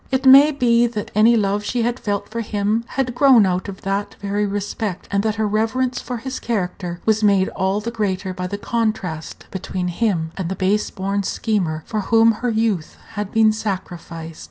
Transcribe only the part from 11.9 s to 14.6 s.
whom her youth had been sacrificed.